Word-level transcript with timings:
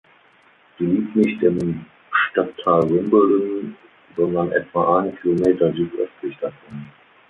Sie 0.79 0.85
liegt 0.87 1.15
nicht 1.15 1.43
im 1.43 1.85
Stadtteil 2.31 2.89
Wimbledon, 2.89 3.75
sondern 4.17 4.51
etwa 4.51 4.97
einen 4.97 5.15
Kilometer 5.19 5.71
südöstlich 5.73 6.35
davon. 6.41 6.87